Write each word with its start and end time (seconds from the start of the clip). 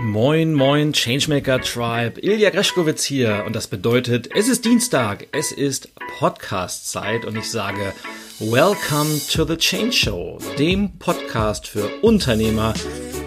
Moin, 0.00 0.52
moin, 0.52 0.92
Changemaker 0.92 1.60
Tribe. 1.60 2.20
Ilja 2.20 2.50
Greschkowitz 2.50 3.04
hier. 3.04 3.44
Und 3.46 3.54
das 3.54 3.68
bedeutet, 3.68 4.28
es 4.34 4.48
ist 4.48 4.64
Dienstag, 4.64 5.28
es 5.30 5.52
ist 5.52 5.94
Podcast-Zeit 6.18 7.24
und 7.24 7.36
ich 7.36 7.48
sage, 7.48 7.92
Welcome 8.40 9.20
to 9.30 9.44
the 9.44 9.56
Change 9.56 9.92
Show, 9.92 10.38
dem 10.58 10.98
Podcast 10.98 11.68
für 11.68 11.88
Unternehmer, 12.02 12.74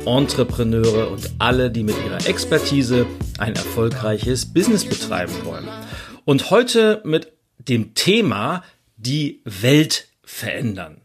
Entrepreneure 0.05 1.09
und 1.09 1.31
alle, 1.39 1.71
die 1.71 1.83
mit 1.83 1.95
ihrer 2.05 2.27
Expertise 2.27 3.07
ein 3.37 3.55
erfolgreiches 3.55 4.53
Business 4.53 4.83
betreiben 4.83 5.33
wollen. 5.45 5.69
Und 6.25 6.49
heute 6.49 7.01
mit 7.05 7.31
dem 7.59 7.93
Thema 7.93 8.61
die 8.97 9.41
Welt 9.45 10.09
verändern. 10.21 10.99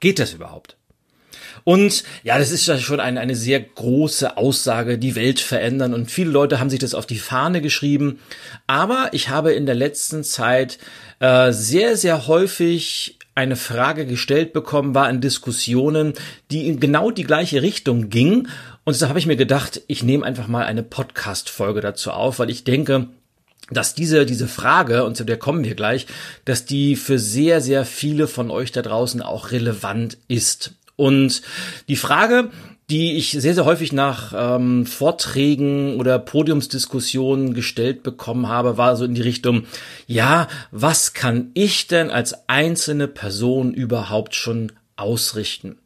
Geht 0.00 0.18
das 0.18 0.32
überhaupt? 0.32 0.77
Und 1.68 2.02
ja, 2.22 2.38
das 2.38 2.50
ist 2.50 2.66
ja 2.66 2.78
schon 2.78 2.98
eine, 2.98 3.20
eine 3.20 3.36
sehr 3.36 3.60
große 3.60 4.38
Aussage, 4.38 4.96
die 4.96 5.14
Welt 5.14 5.38
verändern. 5.38 5.92
Und 5.92 6.10
viele 6.10 6.30
Leute 6.30 6.60
haben 6.60 6.70
sich 6.70 6.78
das 6.78 6.94
auf 6.94 7.04
die 7.04 7.18
Fahne 7.18 7.60
geschrieben. 7.60 8.20
Aber 8.66 9.10
ich 9.12 9.28
habe 9.28 9.52
in 9.52 9.66
der 9.66 9.74
letzten 9.74 10.24
Zeit 10.24 10.78
äh, 11.20 11.52
sehr, 11.52 11.98
sehr 11.98 12.26
häufig 12.26 13.18
eine 13.34 13.54
Frage 13.54 14.06
gestellt 14.06 14.54
bekommen, 14.54 14.94
war 14.94 15.10
in 15.10 15.20
Diskussionen, 15.20 16.14
die 16.50 16.68
in 16.68 16.80
genau 16.80 17.10
die 17.10 17.24
gleiche 17.24 17.60
Richtung 17.60 18.08
ging. 18.08 18.48
Und 18.84 19.02
da 19.02 19.10
habe 19.10 19.18
ich 19.18 19.26
mir 19.26 19.36
gedacht, 19.36 19.82
ich 19.88 20.02
nehme 20.02 20.24
einfach 20.24 20.48
mal 20.48 20.64
eine 20.64 20.82
Podcast-Folge 20.82 21.82
dazu 21.82 22.12
auf, 22.12 22.38
weil 22.38 22.48
ich 22.48 22.64
denke, 22.64 23.08
dass 23.70 23.94
diese, 23.94 24.24
diese 24.24 24.48
Frage, 24.48 25.04
und 25.04 25.18
zu 25.18 25.24
der 25.24 25.36
kommen 25.36 25.64
wir 25.64 25.74
gleich, 25.74 26.06
dass 26.46 26.64
die 26.64 26.96
für 26.96 27.18
sehr, 27.18 27.60
sehr 27.60 27.84
viele 27.84 28.26
von 28.26 28.50
euch 28.50 28.72
da 28.72 28.80
draußen 28.80 29.20
auch 29.20 29.50
relevant 29.50 30.16
ist. 30.28 30.72
Und 30.98 31.42
die 31.86 31.94
Frage, 31.94 32.50
die 32.90 33.12
ich 33.12 33.30
sehr, 33.30 33.54
sehr 33.54 33.64
häufig 33.64 33.92
nach 33.92 34.32
ähm, 34.36 34.84
Vorträgen 34.84 36.00
oder 36.00 36.18
Podiumsdiskussionen 36.18 37.54
gestellt 37.54 38.02
bekommen 38.02 38.48
habe, 38.48 38.78
war 38.78 38.96
so 38.96 39.04
in 39.04 39.14
die 39.14 39.22
Richtung, 39.22 39.62
ja, 40.08 40.48
was 40.72 41.12
kann 41.12 41.52
ich 41.54 41.86
denn 41.86 42.10
als 42.10 42.48
einzelne 42.48 43.06
Person 43.06 43.74
überhaupt 43.74 44.34
schon 44.34 44.72
ausrichten? 44.96 45.76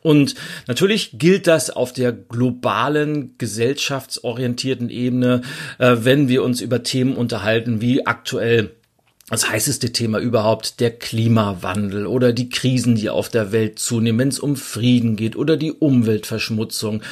Und 0.00 0.36
natürlich 0.68 1.18
gilt 1.18 1.48
das 1.48 1.70
auf 1.70 1.92
der 1.92 2.12
globalen, 2.12 3.36
gesellschaftsorientierten 3.38 4.90
Ebene, 4.90 5.42
äh, 5.78 5.96
wenn 6.02 6.28
wir 6.28 6.44
uns 6.44 6.60
über 6.60 6.84
Themen 6.84 7.16
unterhalten 7.16 7.80
wie 7.80 8.06
aktuell 8.06 8.70
das 9.28 9.48
heißeste 9.48 9.92
Thema 9.92 10.18
überhaupt, 10.18 10.80
der 10.80 10.90
Klimawandel 10.90 12.06
oder 12.06 12.32
die 12.32 12.48
Krisen, 12.48 12.96
die 12.96 13.08
auf 13.08 13.28
der 13.28 13.52
Welt 13.52 13.78
zunehmen, 13.78 14.18
wenn 14.18 14.28
es 14.28 14.40
um 14.40 14.56
Frieden 14.56 15.16
geht 15.16 15.36
oder 15.36 15.56
die 15.56 15.72
Umweltverschmutzung 15.72 17.02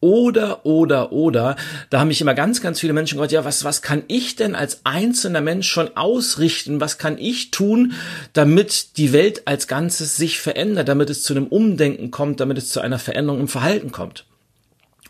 oder, 0.00 0.66
oder, 0.66 1.12
oder. 1.12 1.56
Da 1.88 2.00
haben 2.00 2.08
mich 2.08 2.20
immer 2.20 2.34
ganz, 2.34 2.60
ganz 2.60 2.80
viele 2.80 2.92
Menschen 2.92 3.16
gesagt, 3.16 3.32
ja, 3.32 3.44
was, 3.44 3.64
was 3.64 3.82
kann 3.82 4.02
ich 4.08 4.34
denn 4.34 4.54
als 4.54 4.80
einzelner 4.84 5.40
Mensch 5.40 5.68
schon 5.68 5.96
ausrichten? 5.96 6.80
Was 6.80 6.98
kann 6.98 7.18
ich 7.18 7.50
tun, 7.50 7.92
damit 8.32 8.96
die 8.96 9.12
Welt 9.12 9.46
als 9.46 9.68
Ganzes 9.68 10.16
sich 10.16 10.40
verändert, 10.40 10.88
damit 10.88 11.08
es 11.08 11.22
zu 11.22 11.34
einem 11.34 11.46
Umdenken 11.46 12.10
kommt, 12.10 12.40
damit 12.40 12.58
es 12.58 12.70
zu 12.70 12.80
einer 12.80 12.98
Veränderung 12.98 13.40
im 13.40 13.48
Verhalten 13.48 13.92
kommt? 13.92 14.26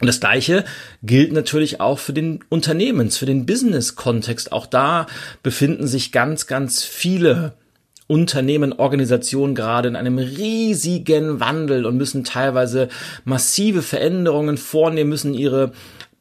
Und 0.01 0.07
das 0.07 0.21
Gleiche 0.21 0.65
gilt 1.03 1.33
natürlich 1.33 1.81
auch 1.81 1.99
für 1.99 2.15
den 2.15 2.41
Unternehmens, 2.49 3.19
für 3.19 3.27
den 3.27 3.45
Business-Kontext. 3.47 4.51
Auch 4.51 4.67
da 4.67 5.07
befinden 5.43 5.87
sich 5.87 6.11
ganz, 6.11 6.47
ganz 6.47 6.83
viele 6.83 7.53
Unternehmen, 8.07 8.73
Organisationen 8.73 9.55
gerade 9.55 9.89
in 9.89 9.97
einem 9.97 10.19
riesigen 10.19 11.39
Wandel 11.39 11.87
und 11.87 11.97
müssen 11.97 12.25
teilweise 12.25 12.89
massive 13.25 13.83
Veränderungen 13.83 14.57
vornehmen, 14.57 15.11
müssen 15.11 15.33
ihre 15.33 15.73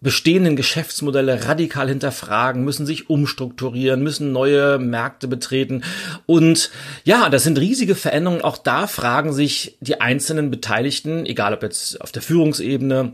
bestehenden 0.02 0.56
Geschäftsmodelle 0.56 1.46
radikal 1.48 1.90
hinterfragen, 1.90 2.64
müssen 2.64 2.86
sich 2.86 3.10
umstrukturieren, 3.10 4.02
müssen 4.02 4.32
neue 4.32 4.78
Märkte 4.78 5.28
betreten. 5.28 5.84
Und 6.26 6.70
ja, 7.04 7.30
das 7.30 7.44
sind 7.44 7.60
riesige 7.60 7.96
Veränderungen. 7.96 8.42
Auch 8.42 8.58
da 8.58 8.88
fragen 8.88 9.34
sich 9.34 9.78
die 9.82 10.00
einzelnen 10.00 10.52
Beteiligten, 10.52 11.26
egal 11.26 11.54
ob 11.54 11.64
jetzt 11.64 12.00
auf 12.02 12.12
der 12.12 12.22
Führungsebene, 12.22 13.14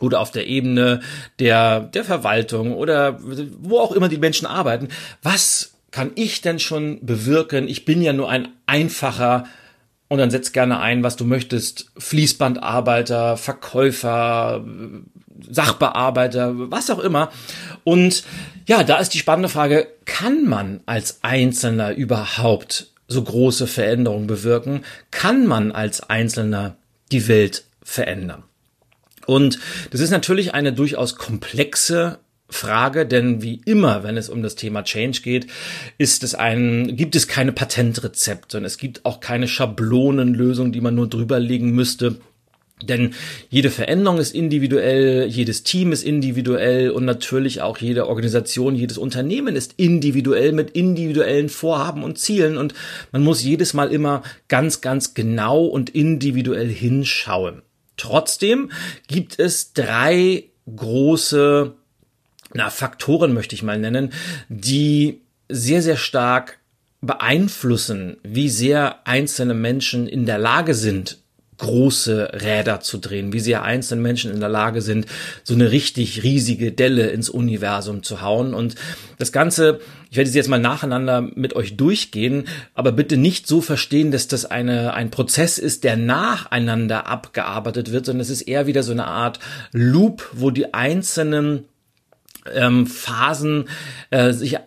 oder 0.00 0.20
auf 0.20 0.30
der 0.30 0.46
Ebene 0.46 1.00
der, 1.38 1.80
der 1.80 2.04
Verwaltung 2.04 2.74
oder 2.74 3.18
wo 3.60 3.78
auch 3.78 3.92
immer 3.92 4.08
die 4.08 4.18
Menschen 4.18 4.46
arbeiten. 4.46 4.88
Was 5.22 5.74
kann 5.90 6.12
ich 6.14 6.42
denn 6.42 6.58
schon 6.58 7.04
bewirken? 7.04 7.68
Ich 7.68 7.84
bin 7.84 8.02
ja 8.02 8.12
nur 8.12 8.28
ein 8.28 8.48
einfacher 8.66 9.44
und 10.08 10.18
dann 10.18 10.30
setz 10.30 10.52
gerne 10.52 10.80
ein, 10.80 11.02
was 11.02 11.16
du 11.16 11.24
möchtest. 11.24 11.90
Fließbandarbeiter, 11.98 13.36
Verkäufer, 13.36 14.64
Sachbearbeiter, 15.48 16.70
was 16.70 16.90
auch 16.90 16.98
immer. 16.98 17.30
Und 17.84 18.24
ja, 18.66 18.84
da 18.84 18.98
ist 18.98 19.14
die 19.14 19.18
spannende 19.18 19.48
Frage, 19.48 19.88
kann 20.04 20.44
man 20.44 20.80
als 20.86 21.20
Einzelner 21.22 21.94
überhaupt 21.94 22.88
so 23.08 23.22
große 23.22 23.66
Veränderungen 23.66 24.26
bewirken? 24.26 24.84
Kann 25.10 25.46
man 25.46 25.72
als 25.72 26.08
Einzelner 26.08 26.76
die 27.12 27.28
Welt 27.28 27.64
verändern? 27.82 28.42
Und 29.26 29.58
das 29.90 30.00
ist 30.00 30.10
natürlich 30.10 30.54
eine 30.54 30.72
durchaus 30.72 31.16
komplexe 31.16 32.18
Frage, 32.48 33.06
denn 33.06 33.42
wie 33.42 33.60
immer, 33.64 34.04
wenn 34.04 34.16
es 34.16 34.28
um 34.28 34.42
das 34.42 34.54
Thema 34.54 34.84
Change 34.84 35.20
geht, 35.22 35.48
ist 35.98 36.22
es 36.22 36.34
ein, 36.34 36.96
gibt 36.96 37.16
es 37.16 37.26
keine 37.26 37.52
Patentrezepte 37.52 38.58
und 38.58 38.64
es 38.64 38.78
gibt 38.78 39.04
auch 39.04 39.18
keine 39.20 39.48
Schablonenlösung, 39.48 40.70
die 40.70 40.80
man 40.80 40.94
nur 40.94 41.08
drüberlegen 41.08 41.72
müsste. 41.72 42.16
Denn 42.82 43.14
jede 43.48 43.70
Veränderung 43.70 44.18
ist 44.18 44.34
individuell, 44.34 45.26
jedes 45.26 45.62
Team 45.62 45.92
ist 45.92 46.04
individuell 46.04 46.90
und 46.90 47.06
natürlich 47.06 47.62
auch 47.62 47.78
jede 47.78 48.06
Organisation, 48.06 48.76
jedes 48.76 48.98
Unternehmen 48.98 49.56
ist 49.56 49.74
individuell 49.78 50.52
mit 50.52 50.72
individuellen 50.72 51.48
Vorhaben 51.48 52.04
und 52.04 52.18
Zielen 52.18 52.58
und 52.58 52.74
man 53.12 53.24
muss 53.24 53.42
jedes 53.42 53.72
Mal 53.72 53.90
immer 53.90 54.22
ganz, 54.48 54.82
ganz 54.82 55.14
genau 55.14 55.64
und 55.64 55.88
individuell 55.90 56.68
hinschauen. 56.68 57.62
Trotzdem 57.96 58.70
gibt 59.06 59.38
es 59.38 59.72
drei 59.72 60.44
große 60.74 61.74
na, 62.54 62.70
Faktoren, 62.70 63.34
möchte 63.34 63.54
ich 63.54 63.62
mal 63.62 63.78
nennen, 63.78 64.12
die 64.48 65.20
sehr, 65.48 65.82
sehr 65.82 65.96
stark 65.96 66.58
beeinflussen, 67.00 68.16
wie 68.22 68.48
sehr 68.48 69.06
einzelne 69.06 69.54
Menschen 69.54 70.08
in 70.08 70.26
der 70.26 70.38
Lage 70.38 70.74
sind, 70.74 71.18
große 71.58 72.30
Räder 72.34 72.80
zu 72.80 72.98
drehen, 72.98 73.32
wie 73.32 73.40
sehr 73.40 73.62
einzelne 73.62 74.02
Menschen 74.02 74.32
in 74.32 74.40
der 74.40 74.48
Lage 74.48 74.82
sind, 74.82 75.06
so 75.42 75.54
eine 75.54 75.70
richtig 75.70 76.22
riesige 76.22 76.72
Delle 76.72 77.08
ins 77.08 77.30
Universum 77.30 78.02
zu 78.02 78.20
hauen. 78.20 78.54
Und 78.54 78.74
das 79.18 79.32
Ganze, 79.32 79.80
ich 80.10 80.16
werde 80.16 80.28
es 80.28 80.36
jetzt 80.36 80.48
mal 80.48 80.60
nacheinander 80.60 81.22
mit 81.22 81.56
euch 81.56 81.76
durchgehen, 81.76 82.44
aber 82.74 82.92
bitte 82.92 83.16
nicht 83.16 83.46
so 83.46 83.60
verstehen, 83.60 84.10
dass 84.10 84.28
das 84.28 84.44
eine, 84.44 84.94
ein 84.94 85.10
Prozess 85.10 85.58
ist, 85.58 85.84
der 85.84 85.96
nacheinander 85.96 87.06
abgearbeitet 87.06 87.92
wird, 87.92 88.06
sondern 88.06 88.20
es 88.22 88.30
ist 88.30 88.42
eher 88.42 88.66
wieder 88.66 88.82
so 88.82 88.92
eine 88.92 89.06
Art 89.06 89.38
Loop, 89.72 90.28
wo 90.32 90.50
die 90.50 90.74
einzelnen 90.74 91.64
ähm, 92.52 92.86
Phasen 92.86 93.68
äh, 94.10 94.32
sich 94.32 94.58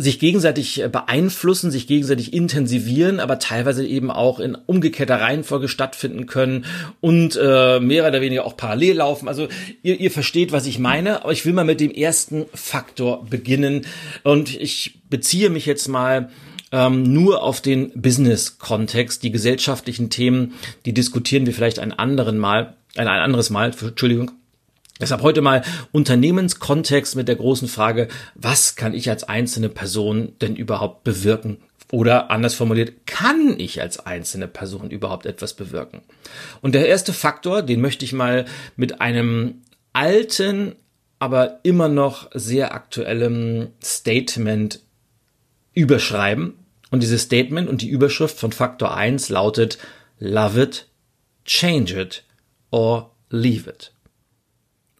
sich 0.00 0.20
gegenseitig 0.20 0.80
äh, 0.80 0.88
beeinflussen, 0.88 1.72
sich 1.72 1.88
gegenseitig 1.88 2.32
intensivieren, 2.32 3.18
aber 3.18 3.40
teilweise 3.40 3.84
eben 3.84 4.12
auch 4.12 4.38
in 4.38 4.54
umgekehrter 4.54 5.20
Reihenfolge 5.20 5.66
stattfinden 5.66 6.26
können 6.26 6.66
und 7.00 7.38
äh, 7.40 7.80
mehr 7.80 8.06
oder 8.06 8.20
weniger 8.20 8.46
auch 8.46 8.56
parallel 8.56 8.98
laufen. 8.98 9.26
Also 9.26 9.48
ihr, 9.82 9.98
ihr 9.98 10.12
versteht, 10.12 10.52
was 10.52 10.66
ich 10.66 10.78
meine, 10.78 11.24
aber 11.24 11.32
ich 11.32 11.44
will 11.44 11.52
mal 11.52 11.64
mit 11.64 11.80
dem 11.80 11.90
ersten 11.90 12.46
Faktor 12.54 13.26
beginnen 13.26 13.86
und 14.22 14.58
ich 14.58 15.00
beziehe 15.10 15.50
mich 15.50 15.66
jetzt 15.66 15.88
mal 15.88 16.30
ähm, 16.70 17.02
nur 17.12 17.42
auf 17.42 17.60
den 17.60 17.90
Business-Kontext. 18.00 19.24
Die 19.24 19.32
gesellschaftlichen 19.32 20.10
Themen, 20.10 20.54
die 20.86 20.92
diskutieren 20.92 21.44
wir 21.44 21.54
vielleicht 21.54 21.80
ein 21.80 21.92
anderen 21.92 22.38
Mal, 22.38 22.74
ein, 22.96 23.08
ein 23.08 23.20
anderes 23.20 23.50
Mal, 23.50 23.72
Entschuldigung. 23.80 24.30
Deshalb 25.00 25.22
heute 25.22 25.42
mal 25.42 25.62
Unternehmenskontext 25.92 27.14
mit 27.14 27.28
der 27.28 27.36
großen 27.36 27.68
Frage, 27.68 28.08
was 28.34 28.74
kann 28.76 28.94
ich 28.94 29.08
als 29.10 29.24
einzelne 29.24 29.68
Person 29.68 30.32
denn 30.40 30.56
überhaupt 30.56 31.04
bewirken? 31.04 31.58
Oder 31.90 32.30
anders 32.30 32.54
formuliert, 32.54 33.06
kann 33.06 33.58
ich 33.58 33.80
als 33.80 34.04
einzelne 34.04 34.46
Person 34.46 34.90
überhaupt 34.90 35.24
etwas 35.24 35.54
bewirken? 35.54 36.02
Und 36.60 36.74
der 36.74 36.86
erste 36.86 37.12
Faktor, 37.12 37.62
den 37.62 37.80
möchte 37.80 38.04
ich 38.04 38.12
mal 38.12 38.44
mit 38.76 39.00
einem 39.00 39.62
alten, 39.94 40.74
aber 41.18 41.60
immer 41.62 41.88
noch 41.88 42.30
sehr 42.34 42.74
aktuellem 42.74 43.68
Statement 43.82 44.80
überschreiben. 45.72 46.54
Und 46.90 47.02
dieses 47.02 47.22
Statement 47.22 47.68
und 47.68 47.82
die 47.82 47.88
Überschrift 47.88 48.38
von 48.38 48.52
Faktor 48.52 48.94
1 48.94 49.28
lautet 49.28 49.78
Love 50.18 50.62
it, 50.62 50.86
change 51.44 51.98
it 52.00 52.24
or 52.70 53.14
leave 53.30 53.68
it. 53.68 53.92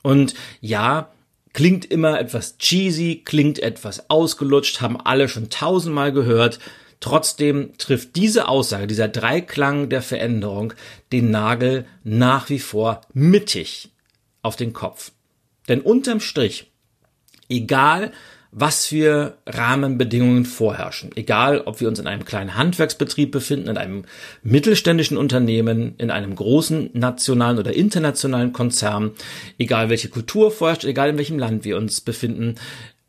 Und 0.09 0.33
ja, 0.63 1.13
klingt 1.53 1.85
immer 1.85 2.19
etwas 2.19 2.57
cheesy, 2.57 3.21
klingt 3.27 3.59
etwas 3.59 4.09
ausgelutscht, 4.09 4.81
haben 4.81 4.99
alle 4.99 5.29
schon 5.29 5.51
tausendmal 5.51 6.13
gehört. 6.13 6.61
Trotzdem 6.99 7.77
trifft 7.77 8.17
diese 8.17 8.49
Aussage, 8.49 8.87
dieser 8.87 9.09
Dreiklang 9.09 9.91
der 9.91 10.01
Veränderung, 10.01 10.73
den 11.13 11.31
Nagel 11.31 11.85
nach 12.05 12.49
wie 12.49 12.59
vor 12.59 13.03
mittig 13.13 13.91
auf 14.41 14.57
den 14.57 14.73
Kopf. 14.73 15.13
Denn 15.69 15.83
unterm 15.83 16.21
Strich, 16.21 16.71
egal 17.51 18.11
was 18.61 18.87
für 18.87 19.39
Rahmenbedingungen 19.47 20.45
vorherrschen. 20.45 21.11
Egal, 21.15 21.61
ob 21.61 21.81
wir 21.81 21.89
uns 21.89 21.99
in 21.99 22.07
einem 22.07 22.25
kleinen 22.25 22.57
Handwerksbetrieb 22.57 23.31
befinden, 23.31 23.69
in 23.69 23.77
einem 23.77 24.05
mittelständischen 24.43 25.17
Unternehmen, 25.17 25.95
in 25.99 26.11
einem 26.11 26.35
großen 26.35 26.91
nationalen 26.93 27.59
oder 27.59 27.75
internationalen 27.75 28.53
Konzern, 28.53 29.13
egal 29.59 29.91
welche 29.91 30.09
Kultur 30.09 30.51
vorherrscht, 30.51 30.85
egal 30.85 31.11
in 31.11 31.19
welchem 31.19 31.39
Land 31.39 31.65
wir 31.65 31.77
uns 31.77 32.01
befinden, 32.01 32.57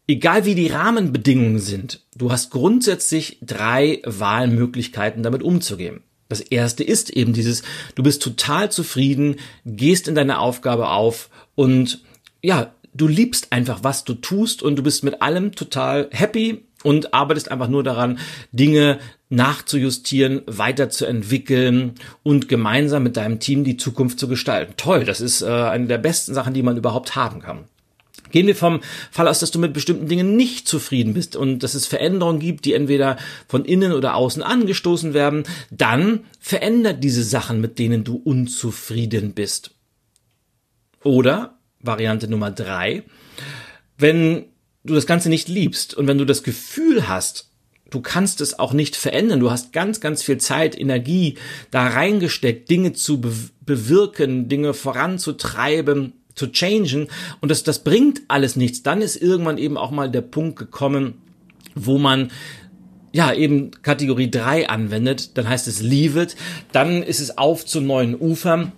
egal 0.08 0.46
wie 0.46 0.56
die 0.56 0.68
Rahmenbedingungen 0.68 1.60
sind, 1.60 2.02
du 2.16 2.32
hast 2.32 2.52
grundsätzlich 2.52 3.40
drei 3.42 4.02
Wahlmöglichkeiten, 4.06 5.24
damit 5.24 5.44
umzugehen. 5.44 6.02
Das 6.30 6.42
erste 6.42 6.84
ist 6.84 7.10
eben 7.10 7.34
dieses, 7.34 7.64
du 7.96 8.04
bist 8.04 8.22
total 8.22 8.72
zufrieden, 8.72 9.38
gehst 9.66 10.08
in 10.08 10.14
deine 10.14 10.40
Aufgabe 10.40 10.90
auf 10.90 11.30
und 11.56 12.04
ja, 12.42 12.72
du 12.94 13.08
liebst 13.08 13.52
einfach, 13.52 13.84
was 13.84 14.04
du 14.04 14.14
tust 14.14 14.64
und 14.64 14.76
du 14.76 14.84
bist 14.84 15.04
mit 15.04 15.22
allem 15.22 15.54
total 15.54 16.10
happy 16.12 16.66
und 16.84 17.14
arbeitest 17.14 17.52
einfach 17.52 17.68
nur 17.68 17.84
daran, 17.84 18.20
Dinge 18.52 19.00
nachzujustieren, 19.30 20.42
weiterzuentwickeln 20.46 21.94
und 22.24 22.48
gemeinsam 22.48 23.04
mit 23.04 23.18
deinem 23.18 23.40
Team 23.40 23.64
die 23.64 23.78
Zukunft 23.78 24.20
zu 24.20 24.28
gestalten. 24.28 24.74
Toll, 24.78 25.04
das 25.04 25.22
ist 25.22 25.42
äh, 25.42 25.48
eine 25.48 25.88
der 25.88 25.98
besten 25.98 26.34
Sachen, 26.34 26.54
die 26.54 26.64
man 26.64 26.78
überhaupt 26.78 27.16
haben 27.16 27.42
kann. 27.42 27.66
Gehen 28.32 28.48
wir 28.48 28.56
vom 28.56 28.82
Fall 29.12 29.28
aus, 29.28 29.40
dass 29.40 29.52
du 29.52 29.60
mit 29.60 29.74
bestimmten 29.74 30.08
Dingen 30.08 30.36
nicht 30.36 30.68
zufrieden 30.68 31.14
bist 31.14 31.36
und 31.36 31.60
dass 31.60 31.74
es 31.74 31.88
Veränderungen 31.88 32.40
gibt, 32.40 32.66
die 32.66 32.74
entweder 32.74 33.18
von 33.48 33.66
innen 33.66 33.92
oder 33.92 34.16
außen 34.16 34.44
angestoßen 34.44 35.14
werden, 35.14 35.44
dann 35.72 36.26
verändert 36.40 37.04
diese 37.04 37.24
Sachen, 37.24 37.60
mit 37.60 37.80
denen 37.80 38.04
du 38.04 38.16
unzufrieden 38.16 39.34
bist. 39.34 39.72
Oder 41.04 41.59
Variante 41.82 42.28
Nummer 42.28 42.52
drei, 42.52 43.04
wenn 43.98 44.46
du 44.84 44.94
das 44.94 45.06
Ganze 45.06 45.30
nicht 45.30 45.48
liebst 45.48 45.94
und 45.94 46.08
wenn 46.08 46.18
du 46.18 46.26
das 46.26 46.44
Gefühl 46.44 47.08
hast, 47.08 47.50
du 47.90 48.02
kannst 48.02 48.42
es 48.42 48.60
auch 48.60 48.74
nicht 48.74 48.96
verändern, 48.96 49.40
du 49.40 49.52
hast 49.52 49.74
ganz, 49.74 50.00
ganz 50.00 50.24
viel 50.24 50.38
Zeit, 50.38 50.80
Energie 50.80 51.36
da 51.72 51.88
reingesteckt, 51.88 52.70
Dinge 52.70 52.94
zu 52.94 53.22
be 53.22 53.34
bewirken, 53.66 54.50
Dinge 54.50 54.74
voranzutreiben, 54.74 56.14
zu 56.34 56.48
changen 56.52 57.08
und 57.40 57.50
das, 57.52 57.64
das 57.64 57.84
bringt 57.84 58.22
alles 58.28 58.56
nichts, 58.56 58.82
dann 58.82 59.02
ist 59.02 59.16
irgendwann 59.16 59.60
eben 59.60 59.78
auch 59.78 59.92
mal 59.92 60.10
der 60.10 60.22
Punkt 60.22 60.58
gekommen, 60.58 61.22
wo 61.76 62.00
man 62.00 62.32
ja, 63.12 63.34
eben 63.34 63.72
Kategorie 63.82 64.30
3 64.30 64.70
anwendet, 64.70 65.38
dann 65.38 65.50
heißt 65.50 65.68
es 65.68 65.82
leave 65.82 66.22
it, 66.22 66.36
dann 66.72 67.02
ist 67.04 67.20
es 67.20 67.38
auf 67.38 67.66
zu 67.66 67.82
neuen 67.82 68.16
Ufern 68.16 68.72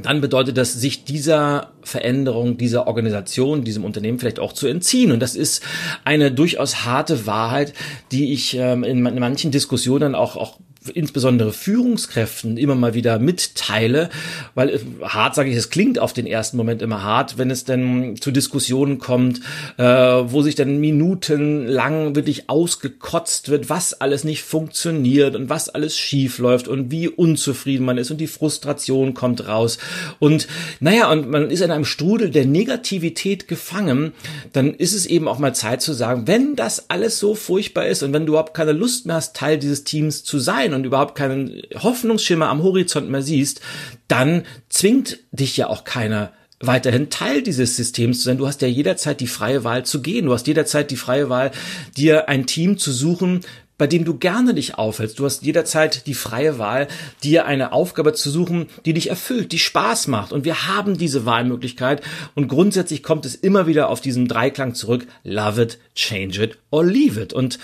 dann 0.00 0.20
bedeutet 0.20 0.56
das, 0.56 0.72
sich 0.72 1.04
dieser 1.04 1.72
Veränderung, 1.82 2.56
dieser 2.56 2.86
Organisation, 2.86 3.64
diesem 3.64 3.84
Unternehmen 3.84 4.18
vielleicht 4.18 4.40
auch 4.40 4.52
zu 4.52 4.66
entziehen. 4.66 5.12
Und 5.12 5.20
das 5.20 5.36
ist 5.36 5.62
eine 6.04 6.32
durchaus 6.32 6.84
harte 6.84 7.26
Wahrheit, 7.26 7.74
die 8.10 8.32
ich 8.32 8.56
ähm, 8.56 8.84
in 8.84 9.02
manchen 9.02 9.50
Diskussionen 9.50 10.14
auch, 10.14 10.36
auch 10.36 10.58
insbesondere 10.94 11.52
Führungskräften 11.52 12.56
immer 12.56 12.74
mal 12.74 12.94
wieder 12.94 13.18
mitteile, 13.18 14.10
weil 14.54 14.80
hart 15.02 15.34
sage 15.34 15.50
ich, 15.50 15.56
es 15.56 15.70
klingt 15.70 15.98
auf 15.98 16.12
den 16.12 16.26
ersten 16.26 16.56
Moment 16.56 16.82
immer 16.82 17.02
hart, 17.02 17.38
wenn 17.38 17.50
es 17.50 17.64
denn 17.64 18.16
zu 18.20 18.30
Diskussionen 18.30 18.98
kommt, 18.98 19.40
äh, 19.76 19.84
wo 19.84 20.42
sich 20.42 20.54
dann 20.54 20.80
minutenlang 20.80 22.14
wirklich 22.14 22.48
ausgekotzt 22.48 23.48
wird, 23.48 23.70
was 23.70 23.94
alles 23.94 24.24
nicht 24.24 24.42
funktioniert 24.42 25.36
und 25.36 25.48
was 25.48 25.68
alles 25.68 25.96
schief 25.96 26.38
läuft 26.38 26.68
und 26.68 26.90
wie 26.90 27.08
unzufrieden 27.08 27.84
man 27.84 27.98
ist 27.98 28.10
und 28.10 28.18
die 28.18 28.26
Frustration 28.26 29.14
kommt 29.14 29.46
raus. 29.46 29.78
Und 30.18 30.48
naja, 30.80 31.10
und 31.10 31.30
man 31.30 31.50
ist 31.50 31.60
in 31.60 31.70
einem 31.70 31.84
Strudel 31.84 32.30
der 32.30 32.46
Negativität 32.46 33.48
gefangen, 33.48 34.12
dann 34.52 34.74
ist 34.74 34.92
es 34.92 35.06
eben 35.06 35.28
auch 35.28 35.38
mal 35.38 35.54
Zeit 35.54 35.82
zu 35.82 35.92
sagen, 35.92 36.26
wenn 36.26 36.56
das 36.56 36.90
alles 36.90 37.18
so 37.18 37.34
furchtbar 37.34 37.86
ist 37.86 38.02
und 38.02 38.12
wenn 38.12 38.26
du 38.26 38.32
überhaupt 38.32 38.54
keine 38.54 38.72
Lust 38.72 39.06
mehr 39.06 39.16
hast, 39.16 39.36
Teil 39.36 39.58
dieses 39.58 39.84
Teams 39.84 40.24
zu 40.24 40.38
sein, 40.38 40.71
sein 40.72 40.80
und 40.80 40.86
überhaupt 40.86 41.14
keinen 41.14 41.62
Hoffnungsschimmer 41.74 42.48
am 42.48 42.62
Horizont 42.62 43.10
mehr 43.10 43.22
siehst, 43.22 43.60
dann 44.08 44.42
zwingt 44.68 45.18
dich 45.30 45.56
ja 45.56 45.68
auch 45.68 45.84
keiner 45.84 46.32
weiterhin 46.60 47.10
Teil 47.10 47.42
dieses 47.42 47.76
Systems 47.76 48.18
zu 48.18 48.24
sein. 48.24 48.38
Du 48.38 48.46
hast 48.46 48.62
ja 48.62 48.68
jederzeit 48.68 49.20
die 49.20 49.26
freie 49.26 49.64
Wahl 49.64 49.84
zu 49.84 50.00
gehen. 50.00 50.26
Du 50.26 50.32
hast 50.32 50.46
jederzeit 50.46 50.90
die 50.90 50.96
freie 50.96 51.28
Wahl, 51.28 51.50
dir 51.96 52.28
ein 52.28 52.46
Team 52.46 52.78
zu 52.78 52.92
suchen, 52.92 53.40
bei 53.78 53.88
dem 53.88 54.04
du 54.04 54.16
gerne 54.16 54.54
dich 54.54 54.76
aufhältst. 54.76 55.18
Du 55.18 55.24
hast 55.24 55.42
jederzeit 55.42 56.06
die 56.06 56.14
freie 56.14 56.58
Wahl, 56.60 56.86
dir 57.24 57.46
eine 57.46 57.72
Aufgabe 57.72 58.12
zu 58.12 58.30
suchen, 58.30 58.66
die 58.84 58.92
dich 58.92 59.10
erfüllt, 59.10 59.50
die 59.50 59.58
Spaß 59.58 60.06
macht. 60.06 60.32
Und 60.32 60.44
wir 60.44 60.68
haben 60.68 60.96
diese 60.96 61.26
Wahlmöglichkeit. 61.26 62.00
Und 62.36 62.46
grundsätzlich 62.46 63.02
kommt 63.02 63.26
es 63.26 63.34
immer 63.34 63.66
wieder 63.66 63.88
auf 63.88 64.00
diesen 64.00 64.28
Dreiklang 64.28 64.74
zurück. 64.74 65.08
Love 65.24 65.62
it, 65.62 65.78
change 65.96 66.44
it 66.44 66.58
or 66.70 66.84
leave 66.84 67.20
it. 67.20 67.32
Und 67.32 67.58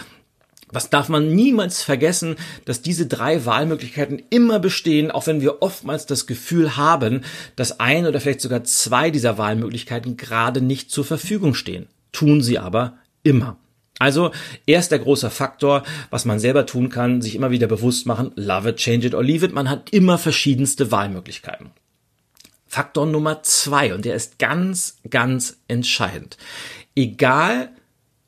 was 0.70 0.90
darf 0.90 1.08
man 1.08 1.34
niemals 1.34 1.82
vergessen, 1.82 2.36
dass 2.64 2.82
diese 2.82 3.06
drei 3.06 3.44
Wahlmöglichkeiten 3.44 4.22
immer 4.30 4.58
bestehen, 4.58 5.10
auch 5.10 5.26
wenn 5.26 5.40
wir 5.40 5.62
oftmals 5.62 6.06
das 6.06 6.26
Gefühl 6.26 6.76
haben, 6.76 7.22
dass 7.56 7.80
ein 7.80 8.06
oder 8.06 8.20
vielleicht 8.20 8.40
sogar 8.40 8.64
zwei 8.64 9.10
dieser 9.10 9.38
Wahlmöglichkeiten 9.38 10.16
gerade 10.16 10.60
nicht 10.60 10.90
zur 10.90 11.04
Verfügung 11.04 11.54
stehen. 11.54 11.86
Tun 12.12 12.42
sie 12.42 12.58
aber 12.58 12.98
immer. 13.22 13.56
Also 13.98 14.30
erster 14.66 14.98
großer 14.98 15.30
Faktor, 15.30 15.82
was 16.10 16.24
man 16.24 16.38
selber 16.38 16.66
tun 16.66 16.88
kann, 16.88 17.20
sich 17.20 17.34
immer 17.34 17.50
wieder 17.50 17.66
bewusst 17.66 18.06
machen, 18.06 18.30
love 18.36 18.68
it, 18.68 18.76
change 18.76 19.06
it 19.06 19.14
or 19.14 19.24
leave 19.24 19.44
it. 19.44 19.52
Man 19.52 19.68
hat 19.68 19.90
immer 19.90 20.18
verschiedenste 20.18 20.92
Wahlmöglichkeiten. 20.92 21.70
Faktor 22.66 23.06
Nummer 23.06 23.42
zwei, 23.42 23.94
und 23.94 24.04
der 24.04 24.14
ist 24.14 24.38
ganz, 24.38 24.98
ganz 25.08 25.56
entscheidend. 25.68 26.36
Egal, 26.94 27.70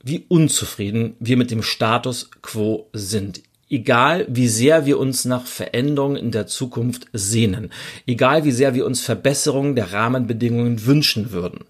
wie 0.03 0.25
unzufrieden 0.29 1.15
wir 1.21 1.37
mit 1.37 1.51
dem 1.51 1.63
Status 1.63 2.31
quo 2.43 2.89
sind. 2.93 3.43
Egal 3.69 4.27
wie 4.29 4.49
sehr 4.49 4.85
wir 4.85 4.99
uns 4.99 5.25
nach 5.25 5.47
Veränderungen 5.47 6.17
in 6.17 6.33
der 6.33 6.49
Zukunft 6.49 7.07
sehnen, 7.13 7.71
egal 8.07 8.45
wie 8.45 8.51
sehr 8.51 8.75
wir 8.75 8.85
uns 8.85 9.01
Verbesserungen 9.01 9.77
der 9.77 9.93
Rahmenbedingungen 9.93 10.87
wünschen 10.87 11.31
würden. 11.31 11.65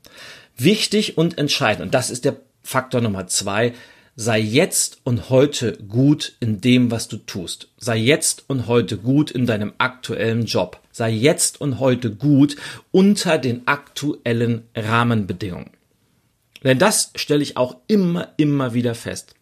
Wichtig 0.57 1.19
und 1.19 1.37
entscheidend, 1.37 1.83
und 1.83 1.95
das 1.95 2.11
ist 2.11 2.25
der 2.25 2.37
Faktor 2.63 3.01
Nummer 3.03 3.27
zwei, 3.27 3.75
sei 4.17 4.39
jetzt 4.39 4.99
und 5.05 5.31
heute 5.31 5.79
gut 5.89 6.37
in 6.41 6.61
dem, 6.61 6.91
was 6.91 7.09
du 7.09 7.17
tust. 7.17 7.69
Sei 7.79 7.97
jetzt 7.97 8.45
und 8.49 8.67
heute 8.67 8.97
gut 8.97 9.31
in 9.31 9.47
deinem 9.47 9.73
aktuellen 9.79 10.47
Job. 10.47 10.81
Sei 10.93 11.11
jetzt 11.11 11.61
und 11.61 11.81
heute 11.81 12.11
gut 12.11 12.57
unter 12.93 13.39
den 13.39 13.67
aktuellen 13.67 14.63
Rahmenbedingungen. 14.75 15.71
Denn 16.63 16.79
das 16.79 17.13
stelle 17.15 17.43
ich 17.43 17.57
auch 17.57 17.77
immer, 17.87 18.33
immer 18.37 18.75
wieder 18.75 18.95
fest. 18.95 19.35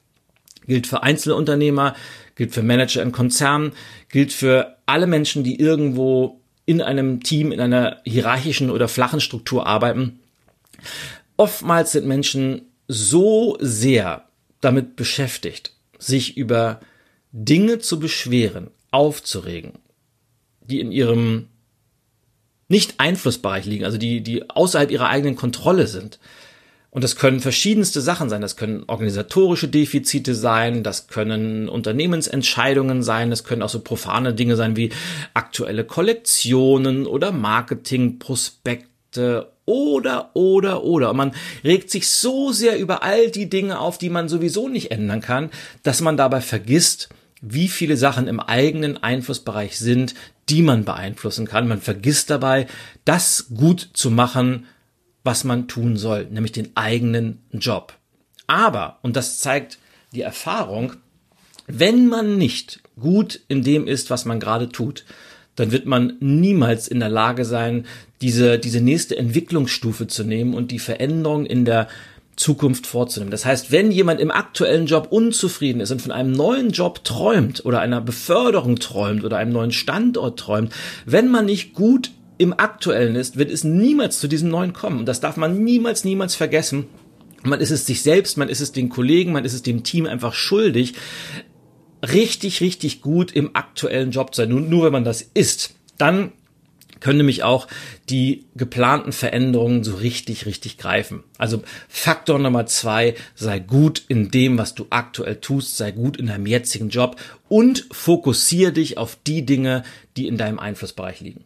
Gilt 0.66 0.86
für 0.86 1.02
Einzelunternehmer, 1.02 1.96
gilt 2.36 2.52
für 2.52 2.62
Manager 2.62 3.02
in 3.02 3.12
Konzernen, 3.12 3.72
gilt 4.10 4.32
für 4.32 4.76
alle 4.86 5.06
Menschen, 5.06 5.42
die 5.42 5.58
irgendwo 5.58 6.40
in 6.66 6.82
einem 6.82 7.22
Team, 7.22 7.50
in 7.50 7.60
einer 7.60 8.02
hierarchischen 8.04 8.70
oder 8.70 8.88
flachen 8.88 9.20
Struktur 9.20 9.66
arbeiten. 9.66 10.20
Oftmals 11.36 11.92
sind 11.92 12.06
Menschen 12.06 12.66
so 12.86 13.56
sehr 13.60 14.28
damit 14.60 14.96
beschäftigt, 14.96 15.72
sich 15.98 16.36
über 16.36 16.80
Dinge 17.32 17.78
zu 17.78 17.98
beschweren, 17.98 18.70
aufzuregen, 18.90 19.72
die 20.60 20.80
in 20.80 20.92
ihrem 20.92 21.48
nicht 22.68 23.00
Einflussbereich 23.00 23.64
liegen, 23.64 23.84
also 23.84 23.96
die, 23.96 24.20
die 24.20 24.50
außerhalb 24.50 24.90
ihrer 24.90 25.08
eigenen 25.08 25.36
Kontrolle 25.36 25.86
sind, 25.86 26.18
und 26.90 27.04
das 27.04 27.16
können 27.16 27.40
verschiedenste 27.40 28.00
Sachen 28.00 28.30
sein. 28.30 28.40
Das 28.40 28.56
können 28.56 28.84
organisatorische 28.86 29.68
Defizite 29.68 30.34
sein, 30.34 30.82
das 30.82 31.08
können 31.08 31.68
Unternehmensentscheidungen 31.68 33.02
sein, 33.02 33.28
das 33.30 33.44
können 33.44 33.60
auch 33.62 33.68
so 33.68 33.80
profane 33.80 34.32
Dinge 34.34 34.56
sein 34.56 34.74
wie 34.76 34.90
aktuelle 35.34 35.84
Kollektionen 35.84 37.06
oder 37.06 37.30
Marketingprospekte 37.30 39.52
oder, 39.66 40.30
oder, 40.32 40.82
oder. 40.82 41.10
Und 41.10 41.18
man 41.18 41.32
regt 41.62 41.90
sich 41.90 42.08
so 42.08 42.52
sehr 42.52 42.78
über 42.78 43.02
all 43.02 43.30
die 43.30 43.50
Dinge 43.50 43.80
auf, 43.80 43.98
die 43.98 44.08
man 44.08 44.30
sowieso 44.30 44.68
nicht 44.68 44.90
ändern 44.90 45.20
kann, 45.20 45.50
dass 45.82 46.00
man 46.00 46.16
dabei 46.16 46.40
vergisst, 46.40 47.10
wie 47.42 47.68
viele 47.68 47.98
Sachen 47.98 48.28
im 48.28 48.40
eigenen 48.40 48.96
Einflussbereich 48.96 49.78
sind, 49.78 50.14
die 50.48 50.62
man 50.62 50.86
beeinflussen 50.86 51.46
kann. 51.46 51.68
Man 51.68 51.82
vergisst 51.82 52.30
dabei, 52.30 52.66
das 53.04 53.48
gut 53.54 53.90
zu 53.92 54.10
machen, 54.10 54.64
was 55.28 55.44
man 55.44 55.68
tun 55.68 55.98
soll, 55.98 56.26
nämlich 56.30 56.52
den 56.52 56.74
eigenen 56.74 57.40
Job. 57.52 57.92
Aber, 58.46 58.98
und 59.02 59.14
das 59.14 59.40
zeigt 59.40 59.78
die 60.14 60.22
Erfahrung, 60.22 60.94
wenn 61.66 62.06
man 62.06 62.38
nicht 62.38 62.80
gut 62.98 63.38
in 63.46 63.62
dem 63.62 63.86
ist, 63.86 64.08
was 64.08 64.24
man 64.24 64.40
gerade 64.40 64.70
tut, 64.70 65.04
dann 65.54 65.70
wird 65.70 65.84
man 65.84 66.16
niemals 66.20 66.88
in 66.88 66.98
der 66.98 67.10
Lage 67.10 67.44
sein, 67.44 67.84
diese, 68.22 68.58
diese 68.58 68.80
nächste 68.80 69.18
Entwicklungsstufe 69.18 70.06
zu 70.06 70.24
nehmen 70.24 70.54
und 70.54 70.70
die 70.70 70.78
Veränderung 70.78 71.44
in 71.44 71.66
der 71.66 71.88
Zukunft 72.36 72.86
vorzunehmen. 72.86 73.30
Das 73.30 73.44
heißt, 73.44 73.70
wenn 73.70 73.90
jemand 73.90 74.20
im 74.20 74.30
aktuellen 74.30 74.86
Job 74.86 75.08
unzufrieden 75.10 75.82
ist 75.82 75.90
und 75.90 76.00
von 76.00 76.12
einem 76.12 76.32
neuen 76.32 76.70
Job 76.70 77.04
träumt 77.04 77.66
oder 77.66 77.80
einer 77.80 78.00
Beförderung 78.00 78.76
träumt 78.76 79.24
oder 79.24 79.36
einem 79.36 79.52
neuen 79.52 79.72
Standort 79.72 80.38
träumt, 80.38 80.72
wenn 81.04 81.28
man 81.28 81.44
nicht 81.44 81.74
gut 81.74 82.12
im 82.38 82.58
aktuellen 82.58 83.16
ist, 83.16 83.36
wird 83.36 83.50
es 83.50 83.64
niemals 83.64 84.20
zu 84.20 84.28
diesem 84.28 84.48
neuen 84.48 84.72
kommen. 84.72 85.00
Und 85.00 85.06
das 85.06 85.20
darf 85.20 85.36
man 85.36 85.62
niemals, 85.62 86.04
niemals 86.04 86.34
vergessen. 86.34 86.86
Man 87.42 87.60
ist 87.60 87.70
es 87.70 87.86
sich 87.86 88.02
selbst, 88.02 88.36
man 88.36 88.48
ist 88.48 88.60
es 88.60 88.72
den 88.72 88.88
Kollegen, 88.88 89.32
man 89.32 89.44
ist 89.44 89.54
es 89.54 89.62
dem 89.62 89.84
Team 89.84 90.06
einfach 90.06 90.34
schuldig, 90.34 90.94
richtig, 92.02 92.60
richtig 92.60 93.00
gut 93.00 93.32
im 93.32 93.54
aktuellen 93.54 94.10
Job 94.10 94.34
zu 94.34 94.42
sein. 94.42 94.50
Nur, 94.50 94.60
nur 94.60 94.84
wenn 94.84 94.92
man 94.92 95.04
das 95.04 95.22
ist, 95.22 95.74
dann 95.98 96.32
können 97.00 97.18
nämlich 97.18 97.42
auch 97.42 97.68
die 98.08 98.46
geplanten 98.56 99.12
Veränderungen 99.12 99.84
so 99.84 99.96
richtig, 99.96 100.46
richtig 100.46 100.78
greifen. 100.78 101.22
Also 101.38 101.62
Faktor 101.88 102.38
Nummer 102.38 102.66
zwei, 102.66 103.14
sei 103.34 103.60
gut 103.60 104.02
in 104.08 104.30
dem, 104.30 104.58
was 104.58 104.74
du 104.74 104.86
aktuell 104.90 105.36
tust, 105.36 105.76
sei 105.76 105.92
gut 105.92 106.16
in 106.16 106.26
deinem 106.26 106.46
jetzigen 106.46 106.88
Job 106.88 107.20
und 107.48 107.86
fokussiere 107.92 108.72
dich 108.72 108.98
auf 108.98 109.16
die 109.26 109.46
Dinge, 109.46 109.84
die 110.16 110.26
in 110.26 110.38
deinem 110.38 110.58
Einflussbereich 110.58 111.20
liegen. 111.20 111.44